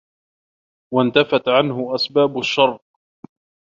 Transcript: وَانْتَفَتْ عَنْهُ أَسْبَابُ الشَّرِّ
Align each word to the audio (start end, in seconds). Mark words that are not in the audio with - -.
وَانْتَفَتْ 0.93 1.47
عَنْهُ 1.49 1.95
أَسْبَابُ 1.95 2.37
الشَّرِّ 2.39 2.79